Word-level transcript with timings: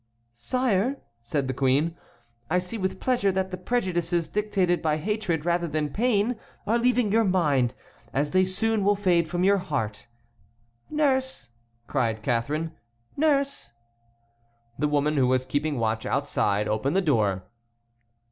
"Sire," 0.33 0.97
said 1.21 1.47
the 1.47 1.53
queen, 1.53 1.95
"I 2.49 2.57
see 2.57 2.75
with 2.75 2.99
pleasure 2.99 3.31
that 3.33 3.51
the 3.51 3.55
prejudices 3.57 4.27
dictated 4.29 4.81
by 4.81 4.97
hatred 4.97 5.45
rather 5.45 5.67
than 5.67 5.93
pain 5.93 6.37
are 6.65 6.79
leaving 6.79 7.11
your 7.11 7.23
mind, 7.23 7.75
as 8.11 8.31
they 8.31 8.43
soon 8.43 8.83
will 8.83 8.95
fade 8.95 9.27
from 9.29 9.43
your 9.43 9.59
heart. 9.59 10.07
Nurse!" 10.89 11.51
cried 11.85 12.23
Catharine, 12.23 12.71
"nurse!" 13.15 13.73
The 14.79 14.87
woman, 14.87 15.17
who 15.17 15.27
was 15.27 15.45
keeping 15.45 15.77
watch 15.77 16.07
outside, 16.07 16.67
opened 16.67 16.95
the 16.95 17.01
door. 17.03 17.43